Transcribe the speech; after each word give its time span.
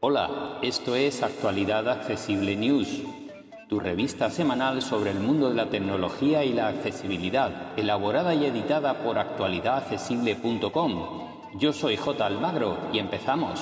Hola, 0.00 0.58
esto 0.62 0.96
es 0.96 1.22
Actualidad 1.22 1.88
Accesible 1.88 2.56
News, 2.56 3.02
tu 3.68 3.78
revista 3.78 4.30
semanal 4.30 4.82
sobre 4.82 5.12
el 5.12 5.20
mundo 5.20 5.48
de 5.48 5.54
la 5.54 5.70
tecnología 5.70 6.44
y 6.44 6.54
la 6.54 6.66
accesibilidad, 6.66 7.78
elaborada 7.78 8.34
y 8.34 8.46
editada 8.46 9.04
por 9.04 9.18
actualidadaccesible.com. 9.18 11.28
Yo 11.56 11.72
soy 11.72 11.96
J. 11.96 12.26
Almagro 12.26 12.76
y 12.92 12.98
empezamos. 12.98 13.60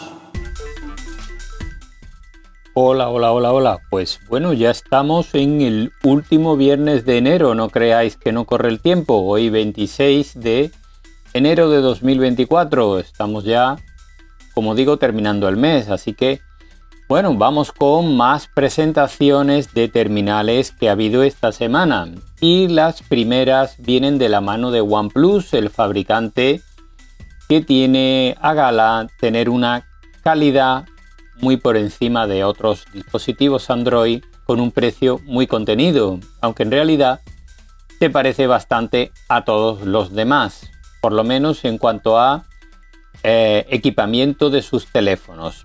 Hola, 2.73 3.11
hola, 3.11 3.33
hola, 3.33 3.53
hola. 3.53 3.79
Pues 3.91 4.19
bueno, 4.31 4.55
ya 4.55 4.71
estamos 4.71 5.35
en 5.35 5.61
el 5.61 5.93
último 6.05 6.57
viernes 6.57 7.05
de 7.05 7.19
enero, 7.19 7.55
no 7.55 7.69
creáis 7.69 8.17
que 8.17 8.33
no 8.33 8.47
corre 8.47 8.71
el 8.71 8.81
tiempo. 8.81 9.19
Hoy 9.19 9.51
26 9.51 10.41
de 10.41 10.71
enero 11.33 11.71
de 11.71 11.81
2024. 11.81 12.99
Estamos 12.99 13.45
ya 13.45 13.77
como 14.59 14.75
digo, 14.75 14.96
terminando 14.96 15.49
el 15.49 15.57
mes. 15.57 15.89
Así 15.89 16.14
que, 16.14 16.41
bueno, 17.09 17.32
vamos 17.36 17.71
con 17.71 18.17
más 18.17 18.49
presentaciones 18.49 19.72
de 19.72 19.86
terminales 19.86 20.72
que 20.72 20.89
ha 20.89 20.93
habido 20.93 21.22
esta 21.22 21.53
semana. 21.53 22.09
Y 22.41 22.67
las 22.67 23.03
primeras 23.03 23.77
vienen 23.79 24.19
de 24.19 24.29
la 24.29 24.41
mano 24.41 24.72
de 24.72 24.81
OnePlus, 24.81 25.55
el 25.55 25.71
fabricante 25.71 26.61
que 27.49 27.61
tiene 27.61 28.36
a 28.41 28.53
gala 28.53 29.07
tener 29.21 29.49
una 29.49 29.86
calidad 30.25 30.86
muy 31.41 31.57
por 31.57 31.77
encima 31.77 32.27
de 32.27 32.42
otros 32.42 32.84
dispositivos 32.92 33.70
Android 33.70 34.25
con 34.45 34.58
un 34.58 34.72
precio 34.72 35.20
muy 35.25 35.47
contenido, 35.47 36.19
aunque 36.41 36.64
en 36.64 36.72
realidad 36.72 37.20
se 38.00 38.11
parece 38.11 38.48
bastante 38.48 39.12
a 39.28 39.45
todos 39.45 39.83
los 39.83 40.12
demás, 40.12 40.69
por 41.00 41.12
lo 41.12 41.25
menos 41.25 41.64
en 41.64 41.78
cuanto 41.78 42.19
a 42.19 42.44
eh, 43.22 43.66
equipamiento 43.68 44.50
de 44.50 44.62
sus 44.62 44.86
teléfonos. 44.86 45.64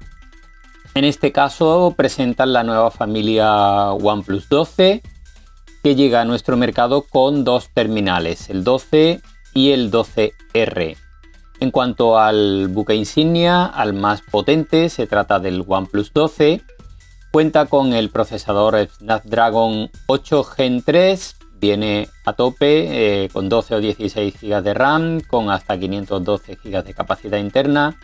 En 0.96 1.06
este 1.06 1.32
caso 1.32 1.94
presentan 1.98 2.54
la 2.54 2.64
nueva 2.64 2.92
familia 2.92 3.92
OnePlus 3.92 4.50
12 4.50 5.02
que 5.84 5.96
llega 5.96 6.22
a 6.22 6.26
nuestro 6.26 6.56
mercado 6.56 7.04
con 7.04 7.44
dos 7.44 7.70
terminales, 7.74 8.50
el 8.50 8.64
12 8.64 9.22
y 9.54 9.72
el 9.72 9.92
12R. 9.92 10.98
En 11.60 11.72
cuanto 11.72 12.18
al 12.18 12.68
buque 12.70 12.96
insignia, 12.96 13.66
al 13.66 13.94
más 13.94 14.22
potente, 14.22 14.90
se 14.90 15.08
trata 15.08 15.40
del 15.40 15.64
OnePlus 15.68 16.14
12. 16.14 16.62
Cuenta 17.32 17.66
con 17.66 17.94
el 17.94 18.10
procesador 18.10 18.88
Snapdragon 18.98 19.90
8 20.08 20.44
Gen 20.44 20.84
3 20.84 21.36
Viene 21.64 22.10
a 22.26 22.34
tope 22.34 23.24
eh, 23.24 23.30
con 23.30 23.48
12 23.48 23.76
o 23.76 23.80
16 23.80 24.34
GB 24.42 24.62
de 24.62 24.74
RAM, 24.74 25.22
con 25.22 25.50
hasta 25.50 25.80
512 25.80 26.58
GB 26.62 26.84
de 26.84 26.94
capacidad 26.94 27.38
interna, 27.38 27.98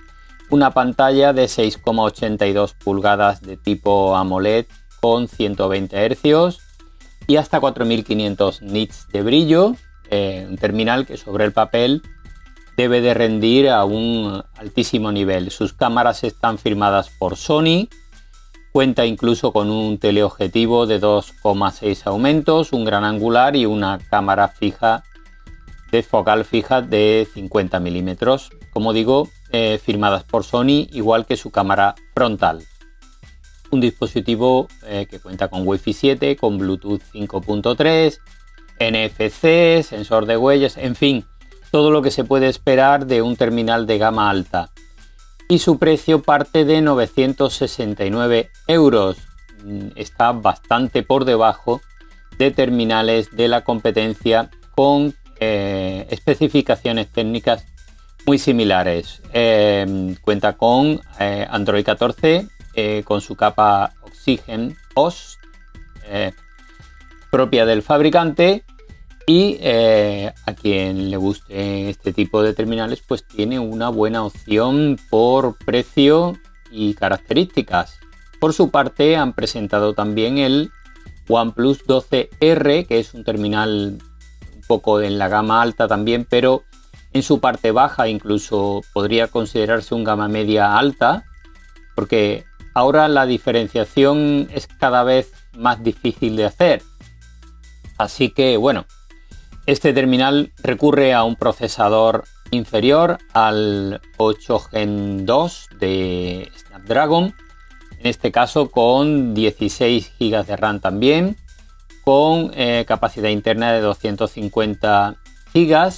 una 0.50 0.72
pantalla 0.72 1.34
de 1.34 1.44
6,82 1.44 2.74
pulgadas 2.82 3.42
de 3.42 3.58
tipo 3.58 4.16
AMOLED 4.16 4.66
con 5.02 5.28
120 5.28 6.08
Hz 6.08 6.58
y 7.28 7.36
hasta 7.36 7.60
4500 7.60 8.62
nits 8.62 9.10
de 9.10 9.24
brillo, 9.24 9.76
eh, 10.10 10.48
un 10.50 10.58
terminal 10.58 11.06
que 11.06 11.18
sobre 11.18 11.44
el 11.44 11.52
papel 11.52 12.02
debe 12.78 13.02
de 13.02 13.14
rendir 13.14 13.72
a 13.72 13.84
un 13.84 14.42
altísimo 14.56 15.12
nivel. 15.12 15.52
Sus 15.52 15.74
cámaras 15.74 16.24
están 16.24 16.60
firmadas 16.60 17.10
por 17.10 17.36
Sony 17.36 17.90
Cuenta 18.72 19.06
incluso 19.06 19.52
con 19.52 19.72
un 19.72 19.98
teleobjetivo 19.98 20.86
de 20.86 21.02
2,6 21.02 22.06
aumentos, 22.06 22.72
un 22.72 22.86
gran 22.86 23.04
angular 23.04 23.56
y 23.56 23.66
una 23.66 23.98
cámara 23.98 24.48
fija 24.48 25.04
de 25.92 26.04
focal 26.04 26.46
fija 26.46 26.82
de 26.84 27.28
50 27.34 27.80
milímetros. 27.80 28.52
Como 28.72 28.94
digo, 28.94 29.28
eh, 29.52 29.80
firmadas 29.84 30.24
por 30.24 30.44
Sony, 30.44 30.88
igual 30.92 31.26
que 31.26 31.36
su 31.36 31.50
cámara 31.50 31.96
frontal. 32.14 32.62
Un 33.72 33.82
dispositivo 33.82 34.68
eh, 34.86 35.08
que 35.10 35.20
cuenta 35.20 35.48
con 35.48 35.68
Wi-Fi 35.68 35.94
7, 35.94 36.36
con 36.36 36.60
Bluetooth 36.60 37.02
5.3, 37.12 38.20
NFC, 38.80 39.84
sensor 39.84 40.28
de 40.28 40.38
huellas, 40.38 40.78
en 40.78 40.96
fin, 40.96 41.26
todo 41.72 41.90
lo 41.90 42.04
que 42.04 42.12
se 42.12 42.24
puede 42.24 42.48
esperar 42.48 43.08
de 43.08 43.24
un 43.24 43.36
terminal 43.36 43.88
de 43.88 43.98
gama 43.98 44.30
alta 44.30 44.72
y 45.50 45.60
su 45.60 45.80
precio 45.80 46.22
parte 46.22 46.64
de 46.64 46.80
969 46.82 48.52
euros. 48.68 49.18
Mm, 49.66 49.88
está 49.96 50.32
bastante 50.32 51.04
por 51.04 51.26
debajo 51.26 51.82
de 52.38 52.52
terminales 52.52 53.36
de 53.36 53.48
la 53.50 53.64
competencia 53.64 54.52
con 54.76 55.14
eh, 55.40 56.08
especificaciones 56.12 57.08
técnicas 57.12 57.66
muy 58.26 58.38
similares. 58.38 59.22
Em, 59.34 60.16
cuenta 60.22 60.54
con 60.54 61.02
eh, 61.20 61.48
Android 61.50 61.84
14 61.84 62.48
eh, 62.76 63.04
con 63.04 63.20
su 63.20 63.36
capa 63.36 63.94
Oxygen 64.04 64.78
OS 64.94 65.38
propia 67.30 67.66
del 67.66 67.84
fabricante 67.84 68.64
y 69.30 69.60
eh, 69.62 70.34
a 70.48 70.56
quien 70.56 71.12
le 71.12 71.18
guste 71.18 71.92
este 71.92 72.14
tipo 72.14 72.42
de 72.42 72.56
terminales, 72.56 73.04
pues 73.08 73.24
tiene 73.24 73.60
una 73.60 73.90
buena 73.90 74.26
opción 74.26 74.98
por 75.12 75.56
precio 75.56 76.36
y 76.72 76.96
características. 76.96 78.00
Por 78.40 78.54
su 78.54 78.72
parte, 78.72 79.18
han 79.18 79.34
presentado 79.34 79.94
también 79.94 80.40
el 80.40 80.72
OnePlus 81.28 81.86
12R, 81.86 82.88
que 82.88 82.98
es 82.98 83.14
un 83.14 83.24
terminal 83.24 84.00
un 84.56 84.62
poco 84.68 85.00
en 85.00 85.20
la 85.20 85.28
gama 85.28 85.62
alta 85.62 85.88
también, 85.88 86.26
pero 86.28 86.64
en 87.14 87.22
su 87.22 87.40
parte 87.40 87.70
baja 87.70 88.08
incluso 88.08 88.82
podría 88.94 89.28
considerarse 89.28 89.94
un 89.94 90.06
gama 90.06 90.28
media 90.28 90.76
alta, 90.76 91.24
porque 91.94 92.46
ahora 92.74 93.08
la 93.08 93.28
diferenciación 93.28 94.50
es 94.52 94.66
cada 94.66 95.04
vez 95.04 95.32
más 95.56 95.84
difícil 95.84 96.36
de 96.36 96.46
hacer. 96.46 96.82
Así 98.00 98.32
que 98.32 98.58
bueno, 98.58 98.88
este 99.72 99.94
terminal 99.94 100.52
recurre 100.64 101.14
a 101.14 101.24
un 101.24 101.36
procesador 101.36 102.24
inferior 102.50 103.20
al 103.34 104.02
8 104.18 104.60
Gen 104.72 105.26
2 105.28 105.68
de 105.80 106.52
Snapdragon, 106.58 107.36
en 108.00 108.08
este 108.08 108.32
caso 108.32 108.72
con 108.72 109.36
16 109.36 110.14
GB 110.20 110.44
de 110.44 110.56
RAM 110.58 110.80
también, 110.80 111.38
con 112.04 112.52
eh, 112.56 112.84
capacidad 112.88 113.30
interna 113.30 113.72
de 113.72 113.82
250 113.82 115.18
GB 115.54 115.94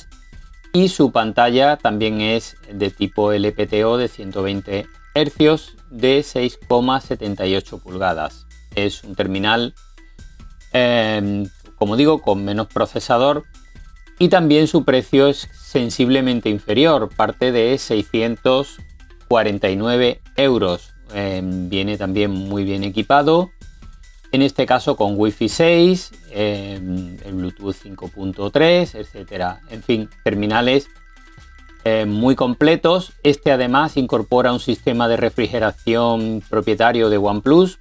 y 0.73 0.89
su 0.89 1.13
pantalla 1.13 1.77
también 1.77 2.19
es 2.19 2.57
de 2.69 2.89
tipo 2.89 3.31
LPTO 3.31 3.95
de 3.95 4.09
120 4.09 4.85
Hz 5.15 5.77
de 5.89 6.19
6,78 6.19 7.81
pulgadas. 7.81 8.47
Es 8.75 9.05
un 9.05 9.15
terminal, 9.15 9.75
eh, 10.73 11.45
como 11.77 11.95
digo, 11.95 12.21
con 12.21 12.43
menos 12.43 12.67
procesador, 12.67 13.45
y 14.21 14.29
también 14.29 14.67
su 14.67 14.85
precio 14.85 15.27
es 15.27 15.49
sensiblemente 15.51 16.47
inferior, 16.47 17.09
parte 17.09 17.51
de 17.51 17.75
649 17.79 20.21
euros. 20.37 20.93
Em, 21.11 21.67
viene 21.69 21.97
también 21.97 22.29
muy 22.29 22.63
bien 22.63 22.83
equipado, 22.83 23.49
en 24.31 24.43
este 24.43 24.67
caso 24.67 24.95
con 24.95 25.15
Wi-Fi 25.17 25.49
6, 25.49 26.11
em, 26.29 27.17
el 27.25 27.33
Bluetooth 27.33 27.73
5.3, 27.73 28.93
etcétera. 28.93 29.61
En 29.71 29.81
fin, 29.81 30.07
terminales 30.23 30.87
eh, 31.83 32.05
muy 32.05 32.35
completos. 32.35 33.13
Este 33.23 33.51
además 33.51 33.97
incorpora 33.97 34.53
un 34.53 34.59
sistema 34.59 35.07
de 35.07 35.17
refrigeración 35.17 36.43
propietario 36.47 37.09
de 37.09 37.17
OnePlus. 37.17 37.79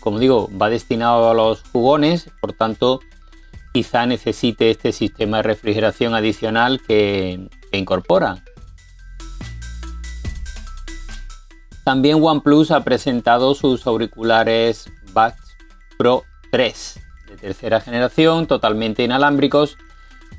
Como 0.00 0.18
digo, 0.18 0.50
va 0.60 0.70
destinado 0.70 1.30
a 1.30 1.34
los 1.34 1.62
jugones, 1.70 2.32
por 2.40 2.52
tanto 2.52 2.98
quizá 3.76 4.06
necesite 4.06 4.70
este 4.70 4.90
sistema 4.90 5.36
de 5.36 5.42
refrigeración 5.42 6.14
adicional 6.14 6.80
que, 6.80 7.46
incorpora. 7.72 8.42
También 11.84 12.22
OnePlus 12.22 12.70
ha 12.70 12.84
presentado 12.84 13.54
sus 13.54 13.86
auriculares 13.86 14.90
Buds 15.12 15.58
Pro 15.98 16.24
3 16.50 17.00
de 17.28 17.36
tercera 17.36 17.82
generación, 17.82 18.46
totalmente 18.46 19.02
inalámbricos, 19.02 19.76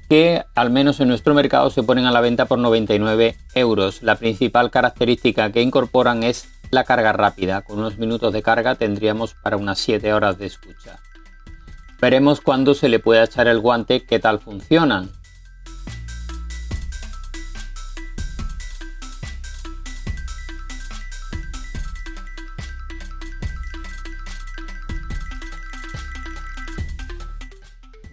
que 0.10 0.44
al 0.56 0.72
menos 0.72 1.00
en 1.00 1.10
nuestro 1.10 1.36
mercado 1.36 1.70
se 1.70 1.84
ponen 1.84 2.08
a 2.08 2.12
la 2.12 2.22
venta 2.22 2.46
por 2.46 2.58
99 2.58 3.38
euros. 3.54 4.02
La 4.02 4.16
principal 4.16 4.72
característica 4.72 5.52
que 5.52 5.62
incorporan 5.62 6.24
es 6.24 6.50
la 6.72 6.86
carga 6.86 7.14
rápida. 7.14 7.62
Con 7.62 7.78
unos 7.78 8.00
minutos 8.00 8.34
de 8.34 8.42
carga 8.42 8.74
tendríamos 8.74 9.36
para 9.36 9.58
unas 9.58 9.78
7 9.78 10.12
horas 10.12 10.40
de 10.40 10.48
escucha. 10.48 10.98
Veremos 12.00 12.42
cuándo 12.42 12.76
se 12.76 12.90
le 12.90 13.00
puede 13.00 13.24
echar 13.24 13.48
el 13.48 13.60
guante 13.60 14.06
qué 14.06 14.20
tal 14.20 14.40
funcionan. 14.40 15.10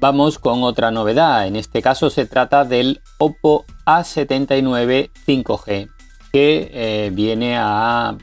Vamos 0.00 0.38
con 0.38 0.62
otra 0.64 0.90
novedad, 0.90 1.46
en 1.46 1.56
este 1.56 1.80
caso 1.80 2.10
se 2.10 2.26
trata 2.26 2.64
del 2.64 3.00
Oppo 3.16 3.64
A79 3.86 5.10
5G, 5.26 5.90
que 6.30 6.70
eh, 6.72 7.10
viene 7.10 7.56
a 7.56 8.14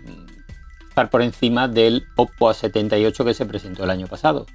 estar 0.88 1.10
por 1.10 1.24
encima 1.24 1.68
del 1.68 2.06
Oppo 2.18 2.50
A78 2.52 3.25
que 3.25 3.34
se 3.34 3.48
presentó 3.48 3.84
el 3.84 3.90
año 3.90 4.06
pasado. 4.06 4.46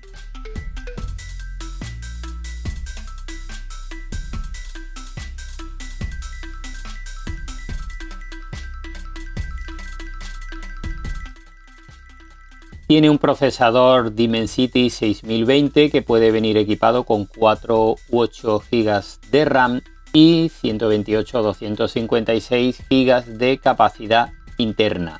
Tiene 12.87 13.11
un 13.11 13.19
procesador 13.19 14.15
Dimensity 14.15 14.91
6020 14.91 15.91
que 15.91 16.03
puede 16.03 16.31
venir 16.31 16.57
equipado 16.57 17.03
con 17.03 17.25
4 17.25 17.97
u 18.11 18.21
8 18.21 18.63
GB 18.71 19.03
de 19.33 19.45
RAM 19.45 19.81
y 20.13 20.51
128 20.51 21.41
o 21.41 21.43
256 21.43 22.85
GB 22.89 23.25
de 23.39 23.59
capacidad 23.59 24.31
interna. 24.57 25.19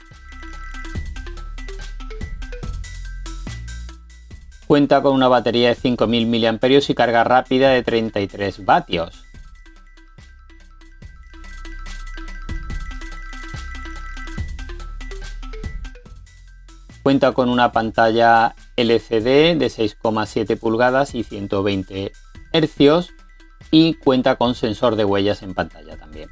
Cuenta 4.69 5.03
con 5.03 5.15
una 5.15 5.27
batería 5.27 5.71
de 5.71 5.75
5000 5.75 6.27
mAh 6.29 6.59
y 6.89 6.95
carga 6.95 7.25
rápida 7.25 7.71
de 7.71 7.83
33 7.83 8.65
vatios. 8.65 9.26
Cuenta 17.07 17.31
con 17.31 17.51
una 17.51 17.71
pantalla 17.71 18.57
LCD 18.75 19.57
de 19.57 19.67
6,7 19.69 20.59
pulgadas 20.59 21.15
y 21.15 21.23
120 21.23 22.11
Hz 22.53 23.11
y 23.71 23.95
cuenta 23.95 24.35
con 24.35 24.57
sensor 24.57 24.97
de 24.97 25.05
huellas 25.05 25.45
en 25.45 25.55
pantalla 25.55 25.97
también. 25.97 26.29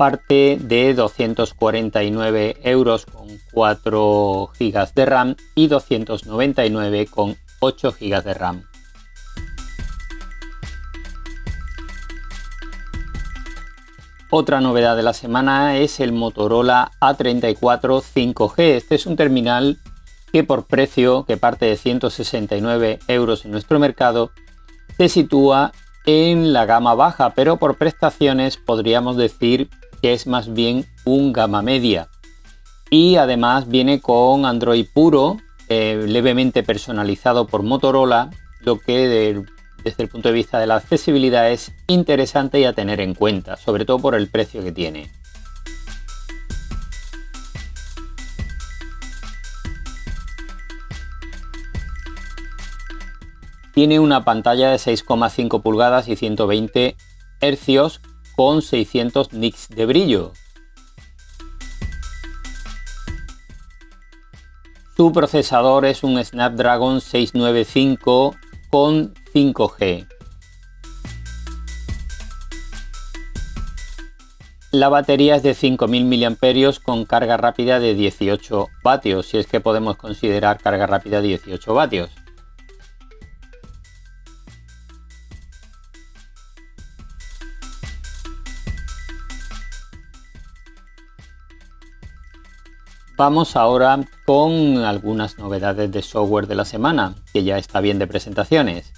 Parte 0.00 0.56
de 0.58 0.94
249 0.94 2.56
euros 2.62 3.04
con 3.04 3.28
4 3.52 4.50
GB 4.58 4.94
de 4.94 5.04
RAM 5.04 5.36
y 5.54 5.66
299 5.66 7.04
con 7.04 7.36
8 7.60 7.94
GB 8.00 8.22
de 8.24 8.32
RAM. 8.32 8.64
Otra 14.30 14.62
novedad 14.62 14.96
de 14.96 15.02
la 15.02 15.12
semana 15.12 15.76
es 15.76 16.00
el 16.00 16.12
Motorola 16.12 16.92
A34 17.02 18.02
5G. 18.02 18.54
Este 18.56 18.94
es 18.94 19.04
un 19.04 19.16
terminal 19.16 19.76
que 20.32 20.44
por 20.44 20.66
precio, 20.66 21.26
que 21.26 21.36
parte 21.36 21.66
de 21.66 21.76
169 21.76 23.00
euros 23.06 23.44
en 23.44 23.50
nuestro 23.50 23.78
mercado, 23.78 24.30
se 24.96 25.10
sitúa 25.10 25.72
en 26.06 26.54
la 26.54 26.64
gama 26.64 26.94
baja, 26.94 27.34
pero 27.34 27.58
por 27.58 27.76
prestaciones 27.76 28.56
podríamos 28.56 29.18
decir 29.18 29.68
que 30.00 30.12
es 30.12 30.26
más 30.26 30.52
bien 30.52 30.86
un 31.04 31.32
gama 31.32 31.62
media. 31.62 32.08
Y 32.90 33.16
además 33.16 33.68
viene 33.68 34.00
con 34.00 34.44
Android 34.44 34.86
puro, 34.92 35.38
eh, 35.68 36.04
levemente 36.06 36.62
personalizado 36.62 37.46
por 37.46 37.62
Motorola, 37.62 38.30
lo 38.60 38.78
que 38.78 39.44
desde 39.84 40.02
el 40.02 40.08
punto 40.08 40.28
de 40.28 40.34
vista 40.34 40.58
de 40.58 40.66
la 40.66 40.76
accesibilidad 40.76 41.50
es 41.50 41.72
interesante 41.86 42.60
y 42.60 42.64
a 42.64 42.72
tener 42.72 43.00
en 43.00 43.14
cuenta, 43.14 43.56
sobre 43.56 43.84
todo 43.84 43.98
por 43.98 44.14
el 44.14 44.28
precio 44.28 44.62
que 44.62 44.72
tiene. 44.72 45.10
Tiene 53.72 54.00
una 54.00 54.24
pantalla 54.24 54.70
de 54.70 54.76
6,5 54.76 55.62
pulgadas 55.62 56.08
y 56.08 56.16
120 56.16 56.96
Hz 57.40 58.00
con 58.40 58.62
600 58.62 59.34
nits 59.34 59.68
de 59.68 59.84
brillo. 59.84 60.32
Su 64.96 65.12
procesador 65.12 65.84
es 65.84 66.02
un 66.02 66.24
Snapdragon 66.24 67.02
695 67.02 68.34
con 68.70 69.12
5G. 69.34 70.06
La 74.70 74.88
batería 74.88 75.36
es 75.36 75.42
de 75.42 75.52
5000 75.52 76.06
mAh 76.06 76.72
con 76.82 77.04
carga 77.04 77.36
rápida 77.36 77.78
de 77.78 77.92
18 77.92 78.68
vatios, 78.82 79.26
si 79.26 79.36
es 79.36 79.46
que 79.48 79.60
podemos 79.60 79.98
considerar 79.98 80.56
carga 80.62 80.86
rápida 80.86 81.20
de 81.20 81.28
18 81.28 81.74
vatios. 81.74 82.10
Vamos 93.20 93.54
ahora 93.54 94.00
con 94.24 94.78
algunas 94.78 95.36
novedades 95.36 95.92
de 95.92 96.00
software 96.00 96.46
de 96.46 96.54
la 96.54 96.64
semana, 96.64 97.16
que 97.34 97.44
ya 97.44 97.58
está 97.58 97.82
bien 97.82 97.98
de 97.98 98.06
presentaciones. 98.06 98.94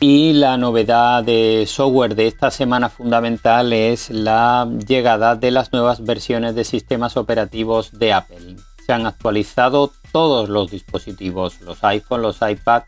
Y 0.00 0.32
la 0.32 0.56
novedad 0.56 1.22
de 1.22 1.66
software 1.68 2.14
de 2.14 2.28
esta 2.28 2.50
semana 2.50 2.88
fundamental 2.88 3.74
es 3.74 4.08
la 4.08 4.66
llegada 4.88 5.36
de 5.36 5.50
las 5.50 5.74
nuevas 5.74 6.02
versiones 6.02 6.54
de 6.54 6.64
sistemas 6.64 7.18
operativos 7.18 7.98
de 7.98 8.14
Apple. 8.14 8.56
Se 8.86 8.94
han 8.94 9.04
actualizado 9.04 9.92
todos 10.12 10.48
los 10.48 10.70
dispositivos, 10.70 11.60
los 11.60 11.84
iPhone, 11.84 12.22
los 12.22 12.38
iPad, 12.40 12.84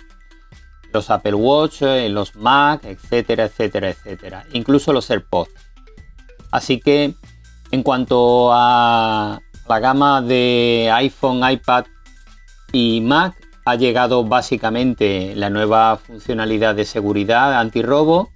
los 0.92 1.10
Apple 1.10 1.34
Watch, 1.34 1.82
eh, 1.82 2.08
los 2.08 2.36
Mac, 2.36 2.84
etcétera, 2.84 3.44
etcétera, 3.44 3.90
etcétera. 3.90 4.44
Incluso 4.52 4.92
los 4.92 5.10
AirPods. 5.10 5.50
Así 6.50 6.80
que 6.80 7.14
en 7.70 7.82
cuanto 7.82 8.50
a 8.52 9.40
la 9.68 9.78
gama 9.80 10.22
de 10.22 10.90
iPhone, 10.94 11.48
iPad 11.48 11.84
y 12.72 13.00
Mac, 13.02 13.36
ha 13.64 13.74
llegado 13.74 14.24
básicamente 14.24 15.34
la 15.36 15.50
nueva 15.50 15.98
funcionalidad 15.98 16.74
de 16.74 16.86
seguridad 16.86 17.58
antirrobo 17.58 18.30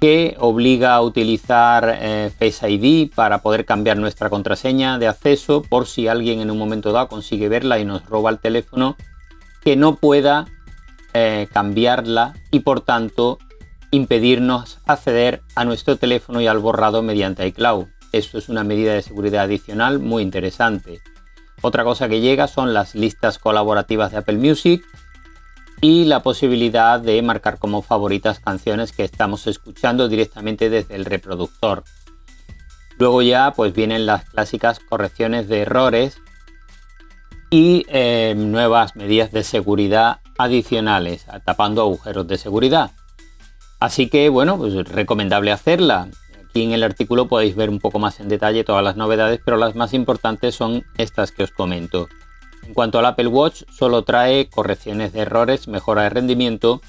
que 0.00 0.36
obliga 0.38 0.94
a 0.94 1.02
utilizar 1.02 1.98
eh, 2.00 2.30
Face 2.38 2.70
ID 2.70 3.10
para 3.12 3.38
poder 3.38 3.64
cambiar 3.64 3.96
nuestra 3.96 4.30
contraseña 4.30 4.98
de 4.98 5.08
acceso 5.08 5.62
por 5.62 5.86
si 5.86 6.06
alguien 6.06 6.40
en 6.40 6.50
un 6.50 6.58
momento 6.58 6.92
dado 6.92 7.08
consigue 7.08 7.48
verla 7.48 7.78
y 7.78 7.84
nos 7.84 8.04
roba 8.06 8.30
el 8.30 8.38
teléfono, 8.38 8.96
que 9.62 9.74
no 9.74 9.96
pueda 9.96 10.46
eh, 11.18 11.48
cambiarla 11.50 12.34
y 12.50 12.60
por 12.60 12.82
tanto 12.82 13.38
impedirnos 13.90 14.80
acceder 14.84 15.40
a 15.54 15.64
nuestro 15.64 15.96
teléfono 15.96 16.42
y 16.42 16.46
al 16.46 16.58
borrado 16.58 17.02
mediante 17.02 17.46
iCloud. 17.46 17.86
Esto 18.12 18.36
es 18.36 18.50
una 18.50 18.64
medida 18.64 18.92
de 18.92 19.00
seguridad 19.00 19.44
adicional 19.44 19.98
muy 19.98 20.22
interesante. 20.22 21.00
Otra 21.62 21.84
cosa 21.84 22.10
que 22.10 22.20
llega 22.20 22.48
son 22.48 22.74
las 22.74 22.94
listas 22.94 23.38
colaborativas 23.38 24.12
de 24.12 24.18
Apple 24.18 24.36
Music 24.36 24.84
y 25.80 26.04
la 26.04 26.22
posibilidad 26.22 27.00
de 27.00 27.22
marcar 27.22 27.58
como 27.58 27.80
favoritas 27.80 28.38
canciones 28.38 28.92
que 28.92 29.04
estamos 29.04 29.46
escuchando 29.46 30.10
directamente 30.10 30.68
desde 30.68 30.96
el 30.96 31.06
reproductor. 31.06 31.84
Luego 32.98 33.22
ya 33.22 33.54
pues 33.56 33.72
vienen 33.72 34.04
las 34.04 34.28
clásicas 34.28 34.80
correcciones 34.80 35.48
de 35.48 35.62
errores 35.62 36.20
y 37.48 37.86
eh, 37.88 38.34
nuevas 38.36 38.96
medidas 38.96 39.32
de 39.32 39.44
seguridad 39.44 40.20
adicionales, 40.38 41.26
tapando 41.44 41.82
agujeros 41.82 42.26
de 42.26 42.38
seguridad. 42.38 42.92
Así 43.80 44.08
que 44.08 44.28
bueno, 44.28 44.56
pues 44.56 44.74
recomendable 44.88 45.52
hacerla. 45.52 46.08
Aquí 46.48 46.62
en 46.62 46.72
el 46.72 46.82
artículo 46.82 47.28
podéis 47.28 47.54
ver 47.56 47.68
un 47.68 47.80
poco 47.80 47.98
más 47.98 48.20
en 48.20 48.28
detalle 48.28 48.64
todas 48.64 48.82
las 48.82 48.96
novedades, 48.96 49.40
pero 49.44 49.56
las 49.56 49.74
más 49.74 49.92
importantes 49.92 50.54
son 50.54 50.84
estas 50.96 51.32
que 51.32 51.42
os 51.42 51.50
comento. 51.50 52.08
En 52.62 52.74
cuanto 52.74 52.98
al 52.98 53.06
Apple 53.06 53.28
Watch, 53.28 53.62
solo 53.70 54.02
trae 54.02 54.48
correcciones 54.48 55.12
de 55.12 55.20
errores, 55.20 55.68
mejora 55.68 56.02
de 56.02 56.10
rendimiento 56.10 56.80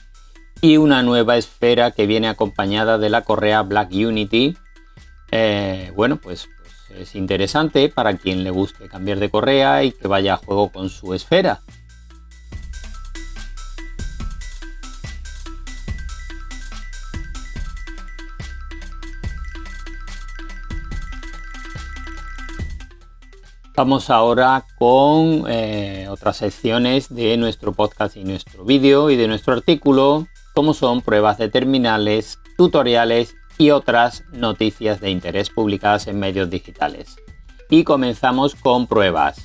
y 0.61 0.77
una 0.77 1.03
nueva 1.03 1.37
esfera 1.37 1.91
que 1.91 2.07
viene 2.07 2.27
acompañada 2.29 2.97
de 2.97 3.09
la 3.09 3.23
correa 3.23 3.61
Black 3.61 3.91
Unity. 3.91 4.57
Eh, 5.31 5.91
bueno, 5.95 6.17
pues, 6.17 6.49
pues 6.87 7.01
es 7.01 7.15
interesante 7.15 7.89
para 7.89 8.17
quien 8.17 8.43
le 8.43 8.49
guste 8.49 8.87
cambiar 8.87 9.19
de 9.19 9.29
correa 9.29 9.83
y 9.83 9.91
que 9.91 10.07
vaya 10.07 10.35
a 10.35 10.37
juego 10.37 10.71
con 10.71 10.89
su 10.89 11.13
esfera. 11.13 11.61
Vamos 23.77 24.09
ahora 24.09 24.65
con 24.79 25.43
eh, 25.47 26.07
otras 26.09 26.37
secciones 26.37 27.13
de 27.13 27.37
nuestro 27.37 27.73
podcast 27.73 28.17
y 28.17 28.23
nuestro 28.23 28.65
vídeo 28.65 29.11
y 29.11 29.17
de 29.17 29.27
nuestro 29.27 29.53
artículo, 29.53 30.25
como 30.55 30.73
son 30.73 31.03
pruebas 31.03 31.37
de 31.37 31.49
terminales, 31.49 32.39
tutoriales 32.57 33.35
y 33.59 33.69
otras 33.69 34.23
noticias 34.31 34.99
de 34.99 35.11
interés 35.11 35.51
publicadas 35.51 36.07
en 36.07 36.17
medios 36.17 36.49
digitales. 36.49 37.17
Y 37.69 37.83
comenzamos 37.83 38.55
con 38.55 38.87
pruebas. 38.87 39.37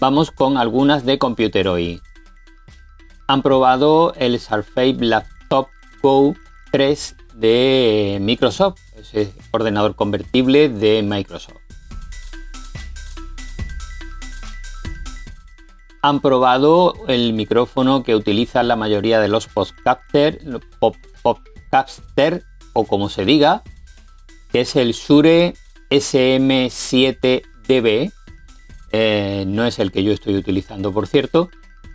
Vamos 0.00 0.30
con 0.30 0.56
algunas 0.56 1.04
de 1.04 1.18
Computeroid. 1.18 2.00
Han 3.26 3.42
probado 3.42 4.14
el 4.14 4.40
Surface 4.40 4.96
Laptop 5.00 5.68
Go 6.00 6.34
3 6.72 7.14
de 7.40 8.18
Microsoft, 8.20 8.78
ese 8.96 9.32
ordenador 9.50 9.96
convertible 9.96 10.68
de 10.68 11.02
Microsoft. 11.02 11.56
Han 16.02 16.20
probado 16.20 16.94
el 17.08 17.32
micrófono 17.32 18.02
que 18.02 18.14
utilizan 18.14 18.68
la 18.68 18.76
mayoría 18.76 19.20
de 19.20 19.28
los 19.28 19.46
podcaster, 19.46 20.42
podcaster 21.22 22.44
o 22.72 22.84
como 22.84 23.08
se 23.08 23.24
diga, 23.24 23.62
que 24.52 24.60
es 24.60 24.76
el 24.76 24.92
Shure 24.92 25.54
SM7DB. 25.90 28.12
Eh, 28.92 29.44
no 29.46 29.64
es 29.66 29.78
el 29.78 29.92
que 29.92 30.02
yo 30.02 30.12
estoy 30.12 30.36
utilizando, 30.36 30.92
por 30.92 31.06
cierto, 31.06 31.48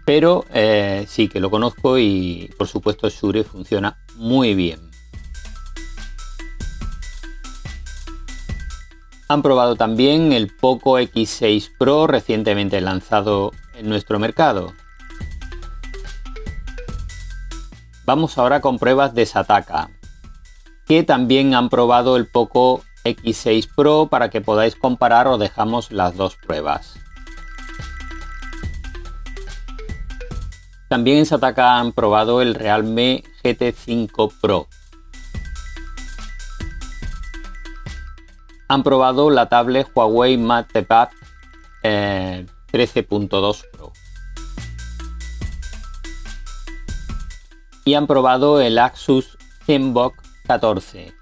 pero 0.05 0.45
eh, 0.53 1.05
sí 1.07 1.27
que 1.27 1.39
lo 1.39 1.51
conozco 1.51 1.99
y 1.99 2.51
por 2.57 2.67
supuesto 2.67 3.09
Shure 3.09 3.43
funciona 3.43 3.97
muy 4.15 4.55
bien. 4.55 4.94
Han 9.27 9.41
probado 9.41 9.75
también 9.75 10.33
el 10.33 10.47
Poco 10.55 10.99
X6 10.99 11.71
Pro 11.79 12.05
recientemente 12.05 12.79
lanzado 12.79 13.51
en 13.73 13.89
nuestro 13.89 14.19
mercado. 14.19 14.73
Vamos 18.05 18.37
ahora 18.37 18.61
con 18.61 18.77
pruebas 18.77 19.15
de 19.15 19.25
Sataka, 19.25 19.89
que 20.85 21.01
también 21.01 21.55
han 21.55 21.69
probado 21.69 22.17
el 22.17 22.27
Poco 22.27 22.83
X6 23.03 23.67
Pro 23.75 24.07
para 24.11 24.29
que 24.29 24.41
podáis 24.41 24.75
comparar 24.75 25.27
o 25.27 25.39
dejamos 25.39 25.91
las 25.91 26.15
dos 26.15 26.35
pruebas. 26.35 26.93
También 30.87 31.17
en 31.17 31.25
Sataka 31.25 31.79
han 31.79 31.93
probado 31.93 32.43
el 32.43 32.53
Realme 32.53 33.23
GT5 33.43 34.33
Pro. 34.39 34.67
Han 38.67 38.83
probado 38.83 39.29
la 39.29 39.47
tablet 39.47 39.87
Huawei 39.93 40.37
MatePad 40.37 41.09
13.2 41.83 41.83
eh, 41.83 43.67
Pro. 43.71 43.93
Y 47.85 47.93
han 47.93 48.07
probado 48.07 48.59
el 48.61 48.79
Asus 48.79 49.37
ZenBook 49.65 50.15
14. 50.47 51.13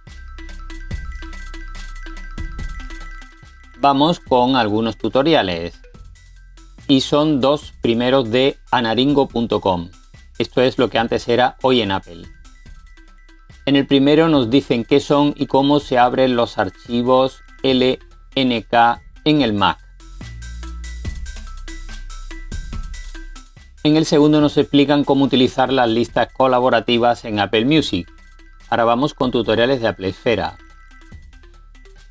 Vamos 3.79 4.21
con 4.21 4.55
algunos 4.55 4.97
tutoriales 4.97 5.81
y 6.87 7.01
son 7.01 7.41
dos 7.41 7.73
primeros 7.81 8.31
de 8.31 8.57
anaringo.com. 8.71 9.89
Esto 10.37 10.61
es 10.61 10.77
lo 10.77 10.89
que 10.89 10.99
antes 10.99 11.27
era 11.27 11.57
hoy 11.61 11.81
en 11.81 11.91
Apple. 11.91 12.23
En 13.65 13.77
el 13.77 13.87
primero 13.87 14.27
nos 14.27 14.49
dicen 14.49 14.83
qué 14.83 14.99
son 14.99 15.33
y 15.37 15.45
cómo 15.45 15.79
se 15.79 15.97
abren 15.97 16.35
los 16.35 16.57
archivos 16.57 17.43
LNK 17.63 19.01
en 19.23 19.41
el 19.41 19.53
Mac. 19.53 19.79
En 23.85 23.95
el 23.95 24.05
segundo 24.05 24.41
nos 24.41 24.57
explican 24.57 25.05
cómo 25.05 25.23
utilizar 25.23 25.71
las 25.71 25.87
listas 25.87 26.27
colaborativas 26.33 27.23
en 27.23 27.39
Apple 27.39 27.63
Music. 27.63 28.11
Ahora 28.69 28.83
vamos 28.83 29.13
con 29.13 29.31
tutoriales 29.31 29.81
de 29.81 29.87
Apple 29.87 30.09
Esfera. 30.09 30.57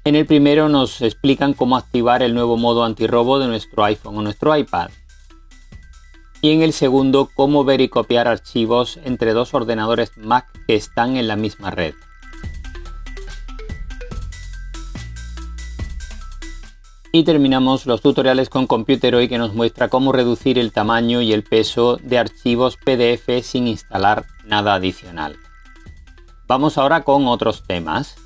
En 0.05 0.17
el 0.17 0.25
primero 0.25 0.71
nos 0.71 1.03
explican 1.03 1.53
cómo 1.53 1.77
activar 1.77 2.23
el 2.23 2.35
nuevo 2.35 2.57
modo 2.57 2.83
antirrobo 2.83 3.39
de 3.39 3.49
nuestro 3.49 3.85
iPhone 3.85 4.17
o 4.17 4.23
nuestro 4.23 4.57
iPad. 4.57 4.91
Y 6.43 6.51
en 6.51 6.63
el 6.63 6.73
segundo, 6.73 7.31
cómo 7.33 7.63
ver 7.63 7.81
y 7.81 7.89
copiar 7.89 8.27
archivos 8.27 8.99
entre 9.05 9.33
dos 9.33 9.55
ordenadores 9.55 10.19
Mac 10.19 10.49
que 10.67 10.75
están 10.75 11.17
en 11.17 11.29
la 11.29 11.37
misma 11.37 11.71
red. 11.71 11.95
Y 17.13 17.23
terminamos 17.23 17.87
los 17.87 18.01
tutoriales 18.01 18.49
con 18.49 18.67
Computeroid 18.67 19.29
que 19.29 19.39
nos 19.39 19.55
muestra 19.55 19.89
cómo 19.89 20.13
reducir 20.13 20.59
el 20.59 20.73
tamaño 20.73 21.21
y 21.21 21.33
el 21.33 21.45
peso 21.45 21.97
de 22.03 22.19
archivos 22.19 22.77
PDF 22.77 23.45
sin 23.45 23.69
instalar 23.69 24.25
nada 24.45 24.75
adicional. 24.75 25.37
Vamos 26.49 26.77
ahora 26.77 27.05
con 27.05 27.29
otros 27.29 27.63
temas. 27.69 28.17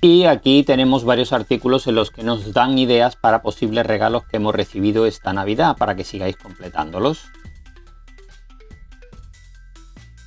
Y 0.00 0.26
aquí 0.26 0.62
tenemos 0.62 1.04
varios 1.04 1.32
artículos 1.32 1.88
en 1.88 1.96
los 1.96 2.12
que 2.12 2.22
nos 2.22 2.52
dan 2.52 2.78
ideas 2.78 3.16
para 3.16 3.42
posibles 3.42 3.84
regalos 3.84 4.24
que 4.24 4.36
hemos 4.36 4.54
recibido 4.54 5.06
esta 5.06 5.32
Navidad 5.32 5.76
para 5.76 5.96
que 5.96 6.04
sigáis 6.04 6.36
completándolos. 6.36 7.24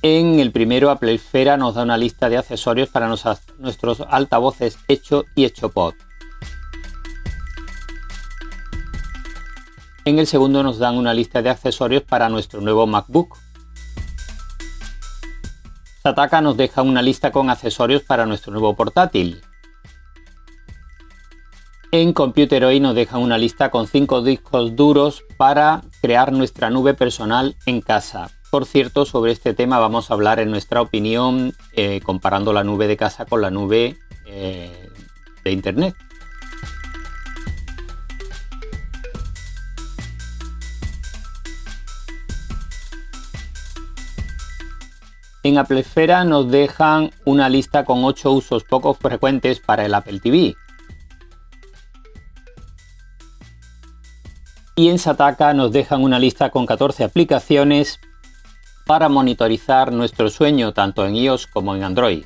En 0.02 0.40
el 0.40 0.52
primero, 0.52 0.90
Apple 0.90 1.18
nos 1.56 1.74
da 1.76 1.82
una 1.84 1.96
lista 1.96 2.28
de 2.28 2.36
accesorios 2.36 2.90
para 2.90 3.08
nuestros 3.08 4.02
altavoces 4.10 4.78
Hecho 4.88 5.24
y 5.34 5.44
Hecho 5.44 5.70
Pod. 5.70 5.94
En 10.04 10.18
el 10.18 10.26
segundo 10.26 10.62
nos 10.62 10.78
dan 10.78 10.98
una 10.98 11.14
lista 11.14 11.40
de 11.40 11.48
accesorios 11.48 12.02
para 12.02 12.28
nuestro 12.28 12.60
nuevo 12.60 12.86
MacBook. 12.86 13.38
Sataka 16.02 16.40
nos 16.42 16.56
deja 16.56 16.82
una 16.82 17.00
lista 17.00 17.30
con 17.30 17.48
accesorios 17.48 18.02
para 18.02 18.26
nuestro 18.26 18.52
nuevo 18.52 18.74
portátil. 18.74 19.40
En 21.94 22.14
Computeroid 22.14 22.80
nos 22.80 22.94
dejan 22.94 23.20
una 23.20 23.36
lista 23.36 23.70
con 23.70 23.86
5 23.86 24.22
discos 24.22 24.74
duros 24.74 25.26
para 25.36 25.82
crear 26.00 26.32
nuestra 26.32 26.70
nube 26.70 26.94
personal 26.94 27.54
en 27.66 27.82
casa. 27.82 28.30
Por 28.50 28.64
cierto, 28.64 29.04
sobre 29.04 29.32
este 29.32 29.52
tema 29.52 29.78
vamos 29.78 30.10
a 30.10 30.14
hablar 30.14 30.40
en 30.40 30.50
nuestra 30.50 30.80
opinión 30.80 31.52
eh, 31.74 32.00
comparando 32.02 32.54
la 32.54 32.64
nube 32.64 32.88
de 32.88 32.96
casa 32.96 33.26
con 33.26 33.42
la 33.42 33.50
nube 33.50 33.98
eh, 34.24 34.88
de 35.44 35.52
Internet. 35.52 35.94
En 45.42 45.58
Apple 45.58 45.80
Esfera 45.80 46.24
nos 46.24 46.50
dejan 46.50 47.10
una 47.26 47.50
lista 47.50 47.84
con 47.84 48.02
8 48.02 48.32
usos 48.32 48.64
poco 48.64 48.94
frecuentes 48.94 49.60
para 49.60 49.84
el 49.84 49.92
Apple 49.92 50.20
TV. 50.20 50.56
Y 54.74 54.88
en 54.88 54.98
Sataka 54.98 55.54
nos 55.54 55.70
dejan 55.72 56.02
una 56.02 56.18
lista 56.18 56.50
con 56.50 56.66
14 56.66 57.04
aplicaciones 57.04 58.00
para 58.86 59.08
monitorizar 59.08 59.92
nuestro 59.92 60.28
sueño 60.30 60.72
tanto 60.72 61.06
en 61.06 61.14
iOS 61.16 61.46
como 61.46 61.76
en 61.76 61.84
Android. 61.84 62.24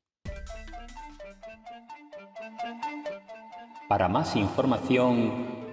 Para 3.88 4.10
más 4.10 4.36
información, 4.36 5.63